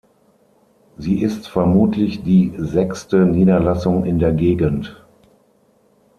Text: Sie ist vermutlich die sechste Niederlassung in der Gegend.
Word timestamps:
Sie 0.97 1.21
ist 1.21 1.47
vermutlich 1.47 2.23
die 2.23 2.55
sechste 2.57 3.23
Niederlassung 3.27 4.03
in 4.03 4.17
der 4.17 4.31
Gegend. 4.33 4.99